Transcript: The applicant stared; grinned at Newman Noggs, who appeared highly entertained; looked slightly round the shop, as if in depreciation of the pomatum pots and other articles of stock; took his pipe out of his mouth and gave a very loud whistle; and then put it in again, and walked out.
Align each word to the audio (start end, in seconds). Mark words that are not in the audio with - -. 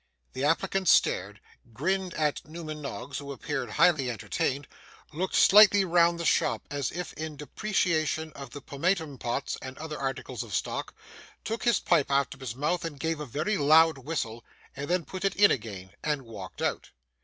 The 0.33 0.43
applicant 0.43 0.87
stared; 0.89 1.39
grinned 1.75 2.15
at 2.15 2.47
Newman 2.47 2.81
Noggs, 2.81 3.19
who 3.19 3.31
appeared 3.31 3.69
highly 3.69 4.09
entertained; 4.09 4.67
looked 5.13 5.35
slightly 5.35 5.85
round 5.85 6.19
the 6.19 6.25
shop, 6.25 6.63
as 6.71 6.91
if 6.91 7.13
in 7.13 7.35
depreciation 7.35 8.33
of 8.33 8.49
the 8.49 8.61
pomatum 8.61 9.19
pots 9.19 9.59
and 9.61 9.77
other 9.77 9.99
articles 9.99 10.41
of 10.41 10.55
stock; 10.55 10.95
took 11.43 11.65
his 11.65 11.79
pipe 11.79 12.09
out 12.09 12.33
of 12.33 12.39
his 12.39 12.55
mouth 12.55 12.83
and 12.83 12.99
gave 12.99 13.19
a 13.19 13.27
very 13.27 13.57
loud 13.57 13.99
whistle; 13.99 14.43
and 14.75 14.89
then 14.89 15.05
put 15.05 15.23
it 15.23 15.35
in 15.35 15.51
again, 15.51 15.91
and 16.03 16.23
walked 16.23 16.63
out. 16.63 16.89